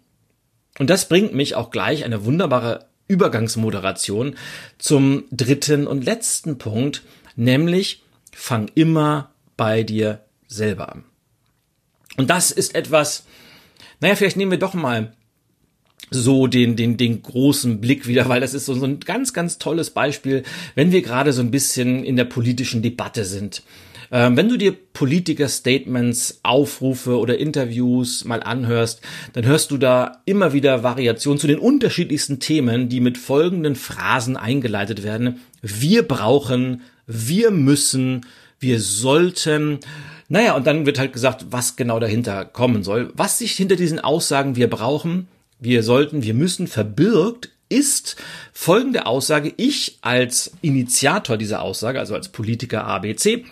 Und 0.83 0.91
das 0.91 1.09
bringt 1.09 1.33
mich 1.33 1.55
auch 1.55 1.71
gleich 1.71 2.05
eine 2.05 2.25
wunderbare 2.25 2.87
Übergangsmoderation 3.07 4.35
zum 4.79 5.23
dritten 5.31 5.87
und 5.87 6.05
letzten 6.05 6.59
Punkt, 6.59 7.05
nämlich 7.37 8.03
fang 8.33 8.69
immer 8.75 9.31
bei 9.57 9.85
dir 9.85 10.25
selber 10.49 10.91
an. 10.91 11.05
Und 12.17 12.31
das 12.31 12.51
ist 12.51 12.75
etwas, 12.75 13.27
naja, 14.01 14.17
vielleicht 14.17 14.37
nehmen 14.37 14.51
wir 14.51 14.59
doch 14.59 14.75
mal 14.75 15.13
so 16.11 16.49
den, 16.49 16.75
den, 16.75 16.97
den 16.97 17.23
großen 17.23 17.81
Blick 17.81 18.09
wieder, 18.09 18.29
weil 18.29 18.41
das 18.41 18.53
ist 18.53 18.67
so, 18.67 18.75
so 18.75 18.85
ein 18.85 18.99
ganz, 18.99 19.33
ganz 19.33 19.59
tolles 19.59 19.91
Beispiel, 19.91 20.43
wenn 20.75 20.91
wir 20.91 21.03
gerade 21.03 21.33
so 21.33 21.43
ein 21.43 21.53
bisschen 21.53 22.03
in 22.03 22.17
der 22.17 22.25
politischen 22.25 22.83
Debatte 22.83 23.25
sind. 23.25 23.63
Ähm, 24.13 24.37
wenn 24.37 24.51
du 24.51 24.59
dir 24.59 24.73
Politiker-Statements, 24.73 26.41
Aufrufe 26.43 27.19
oder 27.19 27.39
Interviews 27.39 28.27
mal 28.27 28.43
anhörst, 28.43 29.01
dann 29.33 29.47
hörst 29.47 29.71
du 29.71 29.79
da 29.79 30.21
immer 30.27 30.53
wieder 30.53 30.83
Variationen 30.83 31.41
zu 31.41 31.47
den 31.47 31.59
unterschiedlichsten 31.59 32.39
Themen, 32.39 32.91
die 32.91 33.01
mit 33.01 33.17
folgenden 33.17 33.75
Phrasen 33.75 34.37
eingeleitet 34.37 35.03
werden. 35.03 35.41
Wir 35.63 36.07
brauchen, 36.07 36.83
wir 37.07 37.51
müssen, 37.51 38.27
wir 38.61 38.81
sollten. 38.81 39.81
Naja, 40.29 40.55
und 40.57 40.67
dann 40.67 40.85
wird 40.85 40.99
halt 40.99 41.15
gesagt, 41.15 41.47
was 41.51 41.77
genau 41.77 41.99
dahinter 41.99 42.45
kommen 42.45 42.83
soll. 42.83 43.11
Was 43.15 43.39
sich 43.39 43.53
hinter 43.53 43.77
diesen 43.77 43.99
Aussagen 43.99 44.57
wir 44.57 44.69
brauchen, 44.69 45.27
wir 45.59 45.83
sollten, 45.83 46.23
wir 46.23 46.35
müssen 46.35 46.67
verbirgt, 46.67 47.49
ist 47.71 48.17
folgende 48.53 49.07
Aussage. 49.07 49.55
Ich 49.57 49.97
als 50.03 50.53
Initiator 50.61 51.39
dieser 51.39 51.63
Aussage, 51.63 51.99
also 51.99 52.15
als 52.15 52.29
Politiker 52.29 52.85
ABC, 52.85 53.47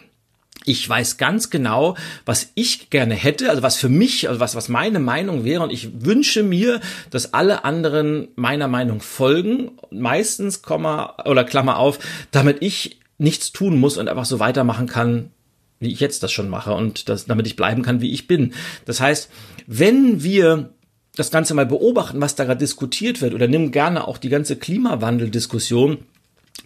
ich 0.66 0.86
weiß 0.86 1.16
ganz 1.16 1.50
genau, 1.50 1.96
was 2.26 2.52
ich 2.54 2.90
gerne 2.90 3.14
hätte, 3.14 3.50
also 3.50 3.62
was 3.62 3.76
für 3.76 3.88
mich, 3.88 4.28
also 4.28 4.40
was, 4.40 4.54
was 4.54 4.68
meine 4.68 5.00
Meinung 5.00 5.44
wäre. 5.44 5.62
Und 5.62 5.72
ich 5.72 6.04
wünsche 6.04 6.42
mir, 6.42 6.80
dass 7.10 7.32
alle 7.32 7.64
anderen 7.64 8.28
meiner 8.36 8.68
Meinung 8.68 9.00
folgen. 9.00 9.72
Meistens, 9.90 10.62
Komma 10.62 11.16
oder 11.24 11.44
Klammer 11.44 11.78
auf, 11.78 11.98
damit 12.30 12.58
ich 12.60 13.00
nichts 13.18 13.52
tun 13.52 13.78
muss 13.78 13.96
und 13.96 14.08
einfach 14.08 14.24
so 14.24 14.38
weitermachen 14.38 14.86
kann, 14.86 15.30
wie 15.78 15.92
ich 15.92 16.00
jetzt 16.00 16.22
das 16.22 16.32
schon 16.32 16.48
mache 16.48 16.74
und 16.74 17.08
das, 17.08 17.26
damit 17.26 17.46
ich 17.46 17.56
bleiben 17.56 17.82
kann, 17.82 18.00
wie 18.00 18.12
ich 18.12 18.26
bin. 18.26 18.52
Das 18.84 19.00
heißt, 19.00 19.30
wenn 19.66 20.22
wir 20.22 20.70
das 21.16 21.30
Ganze 21.30 21.54
mal 21.54 21.66
beobachten, 21.66 22.20
was 22.20 22.34
da 22.34 22.44
gerade 22.44 22.60
diskutiert 22.60 23.20
wird, 23.20 23.34
oder 23.34 23.48
nimm 23.48 23.72
gerne 23.72 24.06
auch 24.06 24.18
die 24.18 24.28
ganze 24.28 24.56
Klimawandeldiskussion, 24.56 25.98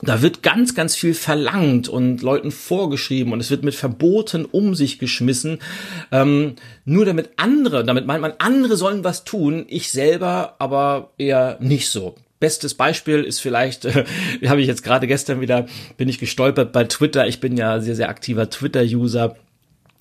da 0.03 0.23
wird 0.23 0.43
ganz, 0.43 0.75
ganz 0.75 0.97
viel 0.97 1.15
verlangt 1.15 1.89
und 1.89 2.23
Leuten 2.23 2.51
vorgeschrieben 2.51 3.33
und 3.33 3.41
es 3.41 3.51
wird 3.51 3.65
mit 3.65 3.75
Verboten 3.75 4.45
um 4.45 4.75
sich 4.75 4.99
geschmissen, 4.99 5.59
ähm, 6.13 6.57
nur 6.85 7.05
damit 7.05 7.31
andere, 7.37 7.85
damit 7.85 8.07
meint 8.07 8.23
man, 8.23 8.35
andere 8.39 8.77
sollen 8.77 9.05
was 9.05 9.25
tun, 9.25 9.65
ich 9.69 9.91
selber 9.91 10.57
aber 10.59 11.13
eher 11.19 11.59
nicht 11.61 11.89
so. 11.89 12.17
Bestes 12.41 12.75
Beispiel 12.75 13.23
ist 13.23 13.41
vielleicht, 13.41 13.85
äh, 13.87 14.05
habe 14.47 14.61
ich 14.61 14.67
jetzt 14.67 14.83
gerade 14.83 15.07
gestern 15.07 15.41
wieder, 15.41 15.67
bin 15.97 16.09
ich 16.09 16.19
gestolpert 16.19 16.73
bei 16.73 16.85
Twitter. 16.85 17.27
Ich 17.27 17.41
bin 17.41 17.57
ja 17.57 17.81
sehr, 17.81 17.95
sehr 17.95 18.09
aktiver 18.09 18.51
Twitter-User 18.51 19.37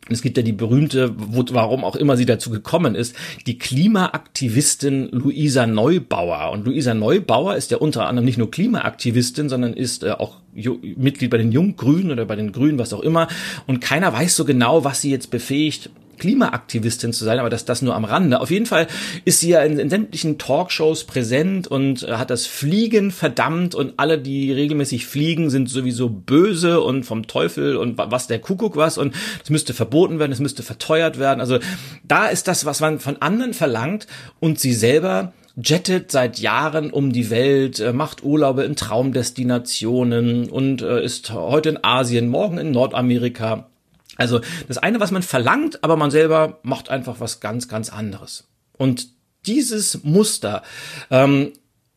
es 0.10 0.22
gibt 0.22 0.36
ja 0.36 0.44
die 0.44 0.52
berühmte, 0.52 1.14
wo, 1.18 1.46
warum 1.52 1.86
auch 1.86 1.96
immer 1.96 2.18
sie 2.18 2.26
dazu 2.26 2.50
gekommen 2.50 2.94
ist, 2.94 3.16
die 3.48 3.58
Klimaaktivistin 3.58 5.10
Luisa 5.12 5.66
Neubauer. 5.66 6.52
Und 6.52 6.66
Luisa 6.66 6.94
Neubauer 6.94 7.56
ist 7.56 7.72
ja 7.72 7.78
unter 7.78 8.08
anderem 8.08 8.26
nicht 8.26 8.38
nur 8.38 8.52
Klimaaktivistin, 8.52 9.48
sondern 9.48 9.74
ist 9.74 10.04
äh, 10.04 10.12
auch 10.12 10.38
Mitglied 10.54 11.32
bei 11.32 11.38
den 11.38 11.52
Junggrünen 11.52 12.12
oder 12.12 12.26
bei 12.26 12.36
den 12.36 12.52
Grünen, 12.52 12.78
was 12.80 12.94
auch 12.94 13.00
immer. 13.00 13.28
Und 13.66 13.80
keiner 13.80 14.12
weiß 14.12 14.36
so 14.36 14.46
genau, 14.46 14.84
was 14.84 15.02
sie 15.02 15.10
jetzt 15.10 15.32
befähigt, 15.32 15.90
Klimaaktivistin 16.24 17.12
zu 17.12 17.26
sein, 17.26 17.40
aber 17.40 17.50
das, 17.50 17.66
das 17.66 17.82
nur 17.82 17.96
am 17.96 18.06
Rande. 18.06 18.40
Auf 18.40 18.50
jeden 18.50 18.66
Fall 18.66 18.88
ist 19.26 19.42
sie 19.42 19.50
ja 19.50 19.62
in, 19.62 19.78
in 19.78 19.90
sämtlichen 19.90 20.38
Talkshows 20.38 21.04
präsent 21.04 21.68
und 21.68 22.04
äh, 22.04 22.14
hat 22.14 22.30
das 22.30 22.46
Fliegen 22.46 23.12
verdammt 23.12 23.76
und 23.76 23.96
alle, 23.98 24.18
die 24.18 24.54
regelmäßig 24.54 25.06
fliegen, 25.06 25.50
sind 25.50 25.70
sowieso 25.70 26.08
böse 26.08 26.80
und 26.80 27.04
vom 27.04 27.28
Teufel 27.28 27.76
und 27.76 27.98
was 27.98 28.28
der 28.28 28.40
Kuckuck 28.40 28.78
was 28.78 28.98
und 28.98 29.14
es 29.44 29.50
müsste 29.50 29.74
verboten 29.74 30.18
werden, 30.18 30.32
es 30.32 30.40
müsste 30.40 30.64
verteuert 30.64 31.20
werden. 31.20 31.42
Also 31.42 31.60
da 32.06 32.28
ist 32.28 32.48
das, 32.48 32.64
was 32.64 32.80
man 32.80 33.02
von 33.02 33.22
anderen 33.22 33.54
verlangt 33.54 34.08
und 34.40 34.62
sie 34.62 34.74
selber 34.74 35.34
jettet 35.62 36.10
seit 36.10 36.40
Jahren 36.40 36.90
um 36.90 37.12
die 37.12 37.30
Welt, 37.32 37.82
äh, 37.82 37.92
macht 37.92 38.24
Urlaube 38.24 38.64
in 38.64 38.78
Traumdestinationen 38.78 40.50
und 40.50 40.82
äh, 40.82 41.04
ist 41.04 41.34
heute 41.34 41.68
in 41.68 41.84
Asien, 41.84 42.30
morgen 42.30 42.60
in 42.60 42.72
Nordamerika 42.72 43.68
also 44.16 44.42
das 44.68 44.78
eine, 44.78 45.00
was 45.00 45.12
man 45.12 45.24
verlangt, 45.24 45.84
aber 45.84 45.96
man 45.96 46.12
selber 46.12 46.60
macht 46.64 46.90
einfach 46.90 47.20
was 47.20 47.40
ganz, 47.40 47.68
ganz 47.68 47.90
anderes. 47.90 48.48
Und 48.78 49.08
dieses 49.46 50.04
Muster, 50.04 50.64
ähm, 51.10 51.54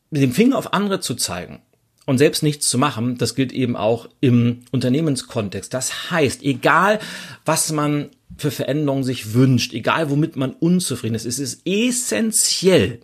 mit 0.09 0.21
dem 0.21 0.31
Finger 0.31 0.57
auf 0.57 0.73
andere 0.73 0.99
zu 0.99 1.15
zeigen 1.15 1.59
und 2.05 2.17
selbst 2.17 2.43
nichts 2.43 2.69
zu 2.69 2.77
machen, 2.77 3.17
das 3.17 3.35
gilt 3.35 3.51
eben 3.51 3.75
auch 3.75 4.09
im 4.21 4.61
Unternehmenskontext. 4.71 5.73
Das 5.73 6.11
heißt, 6.11 6.43
egal 6.43 6.99
was 7.45 7.71
man 7.71 8.09
für 8.37 8.51
Veränderungen 8.51 9.03
sich 9.03 9.33
wünscht, 9.33 9.73
egal 9.73 10.09
womit 10.09 10.35
man 10.35 10.51
unzufrieden 10.53 11.15
ist, 11.15 11.25
es 11.25 11.39
ist 11.39 11.61
essentiell, 11.65 13.01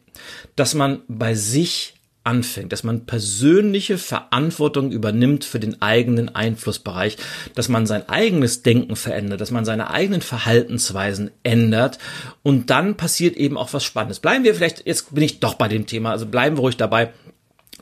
dass 0.56 0.74
man 0.74 1.02
bei 1.08 1.36
sich 1.36 1.96
anfängt, 2.24 2.72
dass 2.72 2.84
man 2.84 3.06
persönliche 3.06 3.98
Verantwortung 3.98 4.92
übernimmt 4.92 5.44
für 5.44 5.60
den 5.60 5.82
eigenen 5.82 6.34
Einflussbereich, 6.34 7.18
dass 7.56 7.70
man 7.70 7.86
sein 7.86 8.08
eigenes 8.08 8.64
Denken 8.64 8.96
verändert, 8.96 9.42
dass 9.42 9.52
man 9.52 9.66
seine 9.66 9.90
eigenen 9.90 10.22
Verhaltensweisen 10.22 11.32
ändert 11.44 12.00
und 12.42 12.70
dann 12.70 12.96
passiert 12.96 13.36
eben 13.36 13.58
auch 13.58 13.74
was 13.74 13.84
Spannendes. 13.84 14.20
Bleiben 14.20 14.44
wir 14.44 14.56
vielleicht, 14.56 14.86
jetzt 14.86 15.14
bin 15.14 15.24
ich 15.24 15.40
doch 15.40 15.56
bei 15.56 15.68
dem 15.68 15.86
Thema, 15.86 16.12
also 16.12 16.26
bleiben 16.26 16.58
wir 16.58 16.62
ruhig 16.62 16.78
dabei. 16.78 17.12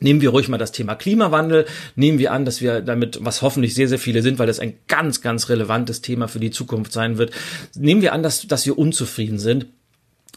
Nehmen 0.03 0.21
wir 0.21 0.31
ruhig 0.31 0.49
mal 0.49 0.57
das 0.57 0.71
Thema 0.71 0.95
Klimawandel. 0.95 1.67
Nehmen 1.95 2.17
wir 2.17 2.31
an, 2.31 2.43
dass 2.43 2.59
wir 2.59 2.81
damit, 2.81 3.19
was 3.21 3.43
hoffentlich 3.43 3.75
sehr, 3.75 3.87
sehr 3.87 3.99
viele 3.99 4.23
sind, 4.23 4.39
weil 4.39 4.47
das 4.47 4.59
ein 4.59 4.73
ganz, 4.87 5.21
ganz 5.21 5.47
relevantes 5.47 6.01
Thema 6.01 6.27
für 6.27 6.39
die 6.39 6.49
Zukunft 6.49 6.91
sein 6.91 7.19
wird. 7.19 7.31
Nehmen 7.75 8.01
wir 8.01 8.13
an, 8.13 8.23
dass, 8.23 8.47
dass 8.47 8.65
wir 8.65 8.79
unzufrieden 8.79 9.37
sind. 9.37 9.67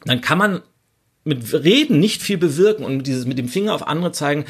Dann 0.05 0.21
kann 0.21 0.37
man 0.37 0.63
mit 1.25 1.53
Reden 1.55 1.99
nicht 1.99 2.23
viel 2.23 2.37
bewirken 2.37 2.85
und 2.85 3.07
dieses 3.07 3.27
mit 3.27 3.39
dem 3.39 3.49
Finger 3.49 3.75
auf 3.75 3.87
andere 3.87 4.13
zeigen, 4.13 4.45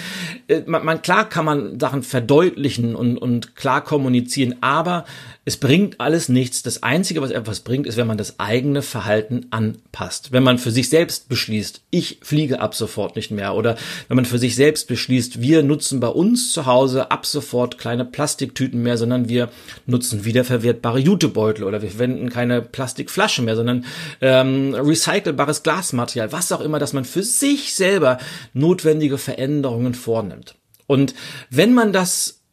äh, 0.48 0.62
man, 0.66 0.84
man 0.84 1.02
klar 1.02 1.28
kann 1.28 1.44
man 1.44 1.78
Sachen 1.78 2.02
verdeutlichen 2.02 2.96
und, 2.96 3.16
und 3.16 3.54
klar 3.54 3.82
kommunizieren, 3.82 4.56
aber 4.60 5.04
es 5.44 5.58
bringt 5.58 6.00
alles 6.00 6.28
nichts. 6.28 6.62
Das 6.62 6.82
Einzige, 6.82 7.20
was 7.20 7.30
etwas 7.30 7.60
bringt, 7.60 7.86
ist, 7.86 7.96
wenn 7.96 8.06
man 8.06 8.16
das 8.16 8.40
eigene 8.40 8.80
Verhalten 8.80 9.46
anpasst. 9.50 10.32
Wenn 10.32 10.42
man 10.42 10.58
für 10.58 10.70
sich 10.70 10.88
selbst 10.88 11.28
beschließt, 11.28 11.82
ich 11.90 12.18
fliege 12.22 12.60
ab 12.60 12.74
sofort 12.74 13.14
nicht 13.14 13.30
mehr. 13.30 13.54
Oder 13.54 13.76
wenn 14.08 14.16
man 14.16 14.24
für 14.24 14.38
sich 14.38 14.56
selbst 14.56 14.88
beschließt, 14.88 15.42
wir 15.42 15.62
nutzen 15.62 16.00
bei 16.00 16.08
uns 16.08 16.52
zu 16.52 16.64
Hause 16.64 17.10
ab 17.10 17.26
sofort 17.26 17.76
kleine 17.76 18.06
Plastiktüten 18.06 18.82
mehr, 18.82 18.96
sondern 18.96 19.28
wir 19.28 19.50
nutzen 19.86 20.24
wiederverwertbare 20.24 20.98
Jutebeutel 20.98 21.64
oder 21.64 21.82
wir 21.82 21.90
verwenden 21.90 22.30
keine 22.30 22.62
Plastikflaschen 22.62 23.44
mehr, 23.44 23.56
sondern 23.56 23.84
ähm, 24.22 24.74
recycelbares 24.74 25.62
Glasmaterial, 25.62 26.32
was 26.32 26.52
auch 26.52 26.60
immer, 26.60 26.78
dass 26.78 26.94
man 26.94 27.04
für 27.04 27.22
sich 27.22 27.74
selber 27.74 28.16
notwendige 28.54 29.18
Veränderungen 29.18 29.94
vornimmt. 29.94 30.54
Und 30.86 31.14
wenn 31.50 31.74
man 31.74 31.92
das 31.92 32.43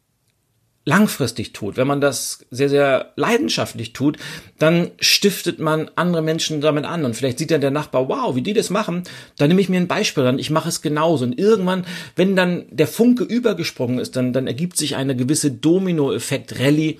langfristig 0.84 1.52
tut, 1.52 1.76
wenn 1.76 1.86
man 1.86 2.00
das 2.00 2.44
sehr, 2.50 2.68
sehr 2.68 3.12
leidenschaftlich 3.14 3.92
tut, 3.92 4.16
dann 4.58 4.90
stiftet 4.98 5.60
man 5.60 5.90
andere 5.94 6.22
Menschen 6.22 6.60
damit 6.60 6.84
an. 6.84 7.04
Und 7.04 7.14
vielleicht 7.14 7.38
sieht 7.38 7.52
dann 7.52 7.60
der 7.60 7.70
Nachbar, 7.70 8.08
wow, 8.08 8.34
wie 8.34 8.42
die 8.42 8.52
das 8.52 8.70
machen, 8.70 9.04
dann 9.38 9.48
nehme 9.48 9.60
ich 9.60 9.68
mir 9.68 9.80
ein 9.80 9.88
Beispiel 9.88 10.24
an, 10.24 10.40
ich 10.40 10.50
mache 10.50 10.68
es 10.68 10.82
genauso. 10.82 11.24
Und 11.24 11.38
irgendwann, 11.38 11.86
wenn 12.16 12.34
dann 12.34 12.64
der 12.70 12.88
Funke 12.88 13.22
übergesprungen 13.22 13.98
ist, 13.98 14.16
dann, 14.16 14.32
dann 14.32 14.48
ergibt 14.48 14.76
sich 14.76 14.96
eine 14.96 15.14
gewisse 15.14 15.52
Domino-Effekt-Rallye 15.52 16.98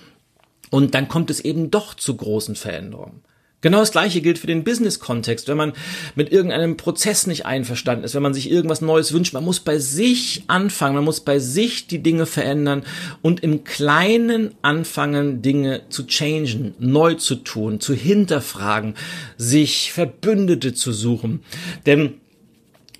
und 0.70 0.94
dann 0.94 1.08
kommt 1.08 1.30
es 1.30 1.40
eben 1.40 1.70
doch 1.70 1.94
zu 1.94 2.16
großen 2.16 2.54
Veränderungen. 2.54 3.22
Genau 3.62 3.78
das 3.78 3.92
gleiche 3.92 4.20
gilt 4.20 4.38
für 4.38 4.48
den 4.48 4.64
Business-Kontext. 4.64 5.48
Wenn 5.48 5.56
man 5.56 5.72
mit 6.14 6.32
irgendeinem 6.32 6.76
Prozess 6.76 7.26
nicht 7.26 7.46
einverstanden 7.46 8.04
ist, 8.04 8.14
wenn 8.14 8.22
man 8.22 8.34
sich 8.34 8.50
irgendwas 8.50 8.80
Neues 8.80 9.12
wünscht, 9.12 9.32
man 9.32 9.44
muss 9.44 9.60
bei 9.60 9.78
sich 9.78 10.42
anfangen, 10.48 10.96
man 10.96 11.04
muss 11.04 11.20
bei 11.20 11.38
sich 11.38 11.86
die 11.86 12.02
Dinge 12.02 12.26
verändern 12.26 12.82
und 13.22 13.42
im 13.42 13.64
Kleinen 13.64 14.54
anfangen, 14.62 15.42
Dinge 15.42 15.82
zu 15.88 16.06
changen, 16.06 16.74
neu 16.78 17.14
zu 17.14 17.36
tun, 17.36 17.80
zu 17.80 17.94
hinterfragen, 17.94 18.94
sich 19.36 19.92
Verbündete 19.92 20.74
zu 20.74 20.92
suchen. 20.92 21.42
Denn 21.86 22.14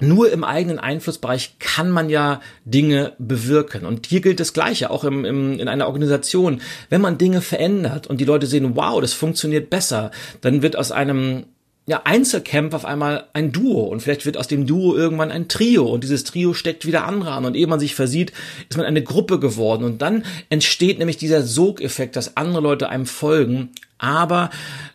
nur 0.03 0.31
im 0.33 0.45
eigenen 0.45 0.79
Einflussbereich 0.79 1.59
kann 1.59 1.91
man 1.91 2.11
ja 2.11 2.41
Dinge 2.65 3.13
bewirken. 3.19 3.87
Und 3.87 4.07
hier 4.07 4.21
gilt 4.21 4.41
das 4.41 4.53
Gleiche, 4.53 4.91
auch 4.91 5.05
im, 5.05 5.25
im, 5.25 5.59
in 5.59 5.69
einer 5.69 5.87
Organisation. 5.87 6.61
Wenn 6.91 7.01
man 7.01 7.19
Dinge 7.19 7.41
verändert 7.41 8.07
und 8.07 8.21
die 8.21 8.25
Leute 8.25 8.47
sehen, 8.47 8.77
wow, 8.77 9.01
das 9.01 9.13
funktioniert 9.13 9.71
besser, 9.71 10.11
dann 10.41 10.63
wird 10.63 10.77
aus 10.77 10.91
einem 10.93 11.45
ja, 11.87 12.03
Einzelcamp 12.05 12.75
auf 12.75 12.85
einmal 12.85 13.27
ein 13.33 13.53
Duo. 13.53 13.83
Und 13.85 14.01
vielleicht 14.01 14.27
wird 14.27 14.37
aus 14.37 14.49
dem 14.49 14.67
Duo 14.67 14.95
irgendwann 14.95 15.31
ein 15.31 15.49
Trio. 15.49 15.87
Und 15.87 16.05
dieses 16.05 16.25
Trio 16.25 16.55
steckt 16.55 16.87
wieder 16.87 17.05
andere 17.07 17.33
an. 17.33 17.45
Und 17.45 17.57
ehe 17.57 17.67
man 17.67 17.81
sich 17.81 17.95
versieht, 17.95 18.33
ist 18.69 18.77
man 18.77 18.87
eine 18.87 19.03
Gruppe 19.03 19.39
geworden. 19.39 19.85
Und 19.85 20.03
dann 20.03 20.25
entsteht 20.49 20.99
nämlich 20.99 21.17
dieser 21.17 21.43
Sogeffekt, 21.43 22.17
dass 22.17 22.37
andere 22.37 22.63
Leute 22.63 22.89
einem 22.89 23.07
folgen, 23.07 23.71
aber 23.99 24.51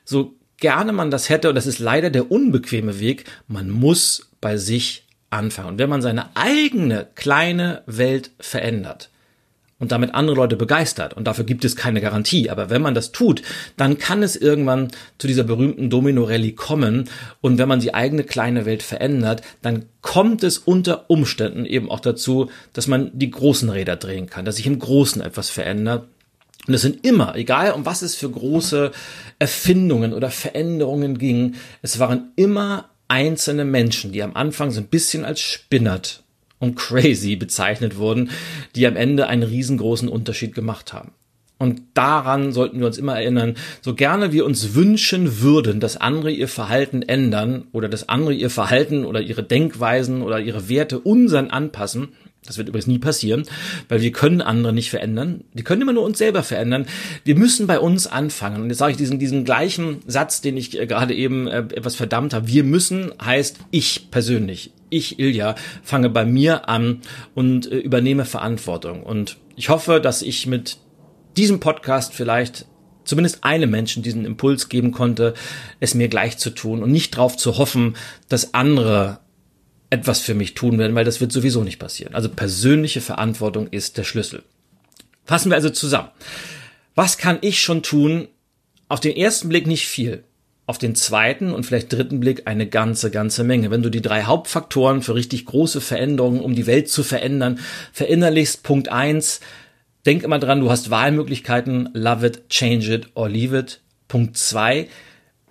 so 0.05 0.33
gerne 0.57 0.93
man 0.93 1.11
das 1.11 1.29
hätte 1.29 1.49
und 1.49 1.55
das 1.55 1.67
ist 1.67 1.79
leider 1.79 2.09
der 2.09 2.31
unbequeme 2.31 2.99
Weg, 2.99 3.25
man 3.47 3.69
muss 3.69 4.29
bei 4.41 4.57
sich 4.57 5.05
anfangen. 5.29 5.69
Und 5.69 5.79
wenn 5.79 5.89
man 5.89 6.01
seine 6.01 6.35
eigene 6.35 7.07
kleine 7.15 7.83
Welt 7.85 8.31
verändert, 8.39 9.09
und 9.79 9.91
damit 9.91 10.15
andere 10.15 10.35
Leute 10.35 10.55
begeistert. 10.55 11.13
Und 11.13 11.25
dafür 11.25 11.45
gibt 11.45 11.63
es 11.63 11.75
keine 11.75 12.01
Garantie. 12.01 12.49
Aber 12.49 12.69
wenn 12.69 12.81
man 12.81 12.95
das 12.95 13.11
tut, 13.11 13.43
dann 13.75 13.97
kann 13.97 14.23
es 14.23 14.35
irgendwann 14.35 14.89
zu 15.17 15.27
dieser 15.27 15.43
berühmten 15.43 15.89
Domino-Rallye 15.89 16.53
kommen. 16.53 17.09
Und 17.41 17.57
wenn 17.57 17.67
man 17.67 17.79
die 17.79 17.93
eigene 17.93 18.23
kleine 18.23 18.65
Welt 18.65 18.81
verändert, 18.81 19.41
dann 19.61 19.85
kommt 20.01 20.43
es 20.43 20.57
unter 20.57 21.09
Umständen 21.09 21.65
eben 21.65 21.91
auch 21.91 21.99
dazu, 21.99 22.49
dass 22.73 22.87
man 22.87 23.11
die 23.13 23.29
großen 23.29 23.69
Räder 23.69 23.97
drehen 23.97 24.27
kann, 24.27 24.45
dass 24.45 24.55
sich 24.55 24.67
im 24.67 24.79
Großen 24.79 25.21
etwas 25.21 25.49
verändert. 25.49 26.07
Und 26.67 26.73
es 26.73 26.81
sind 26.81 27.05
immer, 27.05 27.35
egal 27.35 27.71
um 27.71 27.85
was 27.85 28.01
es 28.01 28.15
für 28.15 28.29
große 28.29 28.91
Erfindungen 29.39 30.13
oder 30.13 30.29
Veränderungen 30.29 31.17
ging, 31.17 31.55
es 31.81 31.99
waren 31.99 32.31
immer 32.35 32.89
einzelne 33.07 33.63
Menschen, 33.63 34.11
die 34.11 34.21
am 34.21 34.35
Anfang 34.35 34.71
so 34.71 34.81
ein 34.81 34.87
bisschen 34.87 35.23
als 35.23 35.39
Spinnert 35.39 36.23
und 36.59 36.75
crazy 36.75 37.35
bezeichnet 37.35 37.97
wurden, 37.97 38.31
die 38.75 38.85
am 38.85 38.97
Ende 38.97 39.27
einen 39.27 39.43
riesengroßen 39.43 40.09
Unterschied 40.09 40.53
gemacht 40.53 40.91
haben. 40.91 41.11
Und 41.59 41.81
daran 41.95 42.51
sollten 42.51 42.79
wir 42.79 42.85
uns 42.85 42.99
immer 42.99 43.15
erinnern, 43.15 43.55
so 43.81 43.95
gerne 43.95 44.31
wir 44.31 44.45
uns 44.45 44.75
wünschen 44.75 45.41
würden, 45.41 45.79
dass 45.79 45.97
andere 45.97 46.31
ihr 46.31 46.47
Verhalten 46.47 47.01
ändern 47.01 47.65
oder 47.71 47.89
dass 47.89 48.09
andere 48.09 48.33
ihr 48.33 48.51
Verhalten 48.51 49.05
oder 49.05 49.21
ihre 49.21 49.41
Denkweisen 49.41 50.21
oder 50.21 50.39
ihre 50.39 50.69
Werte 50.69 50.99
unseren 50.99 51.49
anpassen, 51.49 52.09
das 52.47 52.57
wird 52.57 52.69
übrigens 52.69 52.87
nie 52.87 52.97
passieren, 52.97 53.43
weil 53.89 54.01
wir 54.01 54.11
können 54.11 54.41
andere 54.41 54.73
nicht 54.73 54.89
verändern. 54.89 55.43
Wir 55.53 55.63
können 55.63 55.81
immer 55.81 55.93
nur 55.93 56.03
uns 56.03 56.17
selber 56.17 56.43
verändern. 56.43 56.85
Wir 57.23 57.35
müssen 57.35 57.67
bei 57.67 57.79
uns 57.79 58.07
anfangen. 58.07 58.61
Und 58.61 58.69
jetzt 58.69 58.79
sage 58.79 58.91
ich 58.91 58.97
diesen, 58.97 59.19
diesen 59.19 59.43
gleichen 59.43 59.99
Satz, 60.07 60.41
den 60.41 60.57
ich 60.57 60.79
äh, 60.79 60.87
gerade 60.87 61.13
eben 61.13 61.47
äh, 61.47 61.59
etwas 61.59 61.95
verdammt 61.95 62.33
habe. 62.33 62.47
Wir 62.47 62.63
müssen 62.63 63.11
heißt 63.23 63.59
ich 63.71 64.09
persönlich. 64.09 64.71
Ich, 64.89 65.19
Ilja, 65.19 65.55
fange 65.83 66.09
bei 66.09 66.25
mir 66.25 66.69
an 66.69 67.01
und 67.35 67.69
äh, 67.71 67.77
übernehme 67.77 68.25
Verantwortung. 68.25 69.03
Und 69.03 69.37
ich 69.55 69.69
hoffe, 69.69 69.99
dass 69.99 70.21
ich 70.21 70.47
mit 70.47 70.77
diesem 71.35 71.59
Podcast 71.59 72.13
vielleicht 72.13 72.65
zumindest 73.03 73.43
einem 73.43 73.71
Menschen 73.71 74.03
diesen 74.03 74.25
Impuls 74.25 74.69
geben 74.69 74.91
konnte, 74.91 75.33
es 75.79 75.93
mir 75.93 76.07
gleich 76.07 76.37
zu 76.37 76.49
tun 76.49 76.83
und 76.83 76.91
nicht 76.91 77.15
darauf 77.15 77.37
zu 77.37 77.57
hoffen, 77.57 77.95
dass 78.29 78.53
andere 78.53 79.19
etwas 79.89 80.19
für 80.19 80.33
mich 80.33 80.53
tun 80.53 80.77
werden, 80.77 80.95
weil 80.95 81.05
das 81.05 81.21
wird 81.21 81.31
sowieso 81.31 81.63
nicht 81.63 81.79
passieren. 81.79 82.13
Also 82.13 82.29
persönliche 82.29 83.01
Verantwortung 83.01 83.67
ist 83.67 83.97
der 83.97 84.03
Schlüssel. 84.03 84.43
Fassen 85.25 85.49
wir 85.51 85.55
also 85.55 85.69
zusammen. 85.69 86.09
Was 86.95 87.17
kann 87.17 87.37
ich 87.41 87.61
schon 87.61 87.83
tun? 87.83 88.27
Auf 88.89 88.99
den 88.99 89.15
ersten 89.15 89.49
Blick 89.49 89.67
nicht 89.67 89.87
viel. 89.87 90.23
Auf 90.65 90.77
den 90.77 90.95
zweiten 90.95 91.53
und 91.53 91.65
vielleicht 91.65 91.93
dritten 91.93 92.19
Blick 92.19 92.43
eine 92.45 92.67
ganze, 92.67 93.11
ganze 93.11 93.45
Menge. 93.45 93.71
Wenn 93.71 93.83
du 93.83 93.89
die 93.89 94.01
drei 94.01 94.23
Hauptfaktoren 94.23 95.01
für 95.01 95.15
richtig 95.15 95.45
große 95.45 95.79
Veränderungen, 95.79 96.41
um 96.41 96.55
die 96.55 96.67
Welt 96.67 96.89
zu 96.89 97.03
verändern, 97.03 97.59
verinnerlichst, 97.93 98.63
Punkt 98.63 98.89
eins, 98.89 99.39
denk 100.05 100.23
immer 100.23 100.39
dran, 100.39 100.59
du 100.59 100.69
hast 100.69 100.89
Wahlmöglichkeiten, 100.89 101.89
love 101.93 102.25
it, 102.25 102.49
change 102.49 102.93
it 102.93 103.07
or 103.13 103.29
leave 103.29 103.57
it. 103.57 103.79
Punkt 104.09 104.37
zwei, 104.37 104.87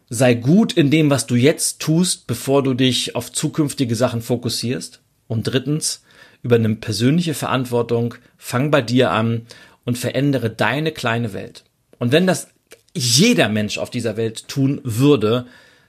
sei 0.08 0.34
gut 0.34 0.72
in 0.72 0.90
dem, 0.90 1.10
was 1.10 1.26
du 1.26 1.34
jetzt 1.34 1.80
tust, 1.80 2.26
bevor 2.26 2.62
du 2.62 2.74
dich 2.74 3.14
auf 3.14 3.32
zukünftige 3.32 3.96
Sachen 3.96 4.22
fokussierst. 4.22 5.00
Und 5.26 5.44
drittens, 5.44 6.02
übernimm 6.42 6.80
persönliche 6.80 7.34
Verantwortung, 7.34 8.14
fang 8.36 8.70
bei 8.70 8.82
dir 8.82 9.10
an 9.10 9.46
und 9.84 9.98
verändere 9.98 10.50
deine 10.50 10.92
kleine 10.92 11.32
Welt. 11.32 11.64
Und 11.98 12.12
wenn 12.12 12.26
das 12.26 12.48
jeder 12.94 13.48
Mensch 13.48 13.78
auf 13.78 13.90
dieser 13.90 14.16
Welt 14.16 14.48
tun 14.48 14.80
würde, 14.84 15.46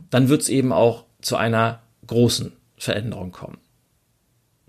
dann 0.10 0.30
wird 0.30 0.42
es 0.42 0.50
eben 0.50 0.72
auch 0.72 1.06
zu 1.22 1.36
einer 1.38 1.82
großen 2.08 2.54
Veränderung 2.78 3.32
kommen. 3.32 3.58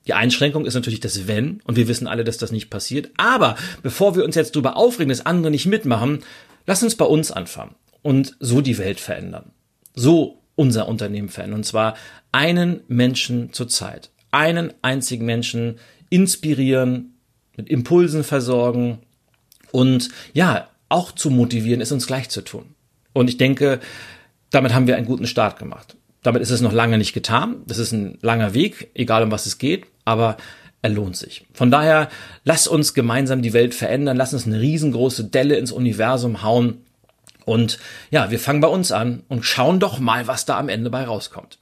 Die 0.07 0.15
Einschränkung 0.15 0.65
ist 0.65 0.75
natürlich 0.75 1.01
das 1.01 1.27
Wenn, 1.27 1.61
und 1.65 1.77
wir 1.77 1.89
wissen 1.89 2.07
alle, 2.07 2.25
dass 2.25 2.39
das 2.39 2.53
nicht 2.53 2.71
passiert. 2.71 3.11
Aber 3.19 3.57
bevor 3.83 4.17
wir 4.17 4.25
uns 4.25 4.37
jetzt 4.37 4.57
darüber 4.57 4.77
aufregen, 4.77 5.11
dass 5.11 5.27
andere 5.27 5.51
nicht 5.51 5.67
mitmachen, 5.67 6.21
lass 6.67 6.83
uns 6.83 6.95
bei 6.95 7.05
uns 7.05 7.31
anfangen 7.31 7.75
und 8.09 8.37
so 8.41 8.63
die 8.63 8.79
Welt 8.79 9.01
verändern. 9.01 9.51
So 9.95 10.41
unser 10.55 10.89
Unternehmen 10.89 11.29
verändern. 11.29 11.59
Und 11.59 11.65
zwar 11.65 11.95
einen 12.33 12.81
Menschen 12.89 13.53
zur 13.53 13.69
Zeit. 13.69 14.09
Einen 14.31 14.73
einzigen 14.81 15.27
Menschen 15.27 15.79
inspirieren, 16.09 17.19
mit 17.55 17.69
Impulsen 17.69 18.25
versorgen 18.25 19.01
und 19.73 20.09
ja, 20.33 20.71
auch 20.89 21.13
zu 21.13 21.29
motivieren, 21.29 21.83
es 21.83 21.93
uns 21.93 22.07
gleich 22.07 22.31
zu 22.31 22.41
tun. 22.41 22.75
Und 23.13 23.29
ich 23.29 23.37
denke, 23.37 23.79
damit 24.49 24.73
haben 24.73 24.87
wir 24.87 24.97
einen 24.97 25.05
guten 25.05 25.27
Start 25.27 25.59
gemacht. 25.59 25.99
Damit 26.23 26.41
ist 26.41 26.51
es 26.51 26.63
noch 26.63 26.73
lange 26.73 26.97
nicht 26.97 27.13
getan. 27.13 27.57
Das 27.67 27.77
ist 27.77 27.93
ein 27.93 28.17
langer 28.23 28.55
Weg, 28.55 28.91
egal 28.95 29.23
um 29.23 29.31
was 29.31 29.45
es 29.45 29.59
geht, 29.59 29.85
aber 30.07 30.39
er 30.81 30.89
lohnt 30.89 31.17
sich. 31.19 31.45
Von 31.53 31.71
daher, 31.71 32.09
lass 32.45 32.69
uns 32.69 32.95
gemeinsam 32.95 33.43
die 33.43 33.53
Welt 33.53 33.75
verändern, 33.75 34.17
lass 34.17 34.33
uns 34.33 34.47
eine 34.47 34.63
riesengroße 34.63 35.25
Delle 35.25 35.57
ins 35.57 35.73
Universum 35.73 36.43
hauen 36.43 36.87
und 37.49 37.79
ja, 38.11 38.31
wir 38.31 38.39
fangen 38.39 38.61
bei 38.61 38.69
uns 38.69 38.93
an 38.93 39.25
und 39.29 39.45
schauen 39.45 39.81
doch 39.81 39.99
mal, 39.99 40.27
was 40.27 40.45
da 40.45 40.59
am 40.59 40.69
Ende 40.69 40.91
bei 40.91 41.05
rauskommt. 41.05 41.59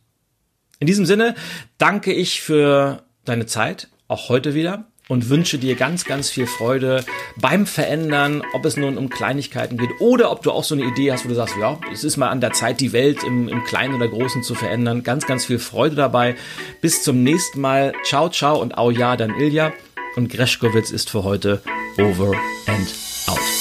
In 0.78 0.86
diesem 0.86 1.06
Sinne 1.06 1.34
danke 1.78 2.12
ich 2.12 2.42
für 2.42 3.04
deine 3.24 3.46
Zeit, 3.46 3.88
auch 4.08 4.28
heute 4.28 4.54
wieder 4.54 4.86
und 5.08 5.28
wünsche 5.28 5.58
dir 5.58 5.76
ganz, 5.76 6.04
ganz 6.04 6.28
viel 6.28 6.46
Freude 6.46 7.04
beim 7.36 7.66
Verändern, 7.66 8.42
ob 8.52 8.64
es 8.64 8.76
nun 8.76 8.98
um 8.98 9.08
Kleinigkeiten 9.08 9.78
geht 9.78 9.90
oder 10.00 10.32
ob 10.32 10.42
du 10.42 10.50
auch 10.50 10.64
so 10.64 10.74
eine 10.74 10.84
Idee 10.84 11.12
hast, 11.12 11.24
wo 11.24 11.28
du 11.28 11.34
sagst, 11.34 11.54
ja, 11.60 11.78
es 11.92 12.02
ist 12.02 12.16
mal 12.16 12.28
an 12.28 12.40
der 12.40 12.52
Zeit, 12.52 12.80
die 12.80 12.92
Welt 12.92 13.22
im, 13.22 13.48
im 13.48 13.62
Kleinen 13.64 13.94
oder 13.94 14.08
Großen 14.08 14.42
zu 14.42 14.54
verändern. 14.54 15.04
Ganz, 15.04 15.26
ganz 15.26 15.46
viel 15.46 15.58
Freude 15.58 15.94
dabei. 15.94 16.34
Bis 16.80 17.02
zum 17.02 17.22
nächsten 17.22 17.60
Mal. 17.60 17.92
Ciao, 18.04 18.28
ciao 18.28 18.60
und 18.60 18.76
au 18.76 18.90
ja, 18.90 19.16
dann 19.16 19.38
Ilja. 19.38 19.72
Und 20.16 20.30
Greschkowitz 20.30 20.90
ist 20.90 21.10
für 21.10 21.22
heute 21.22 21.62
over 21.98 22.32
and 22.66 22.94
out. 23.28 23.55